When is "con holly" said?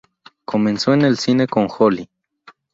1.45-2.09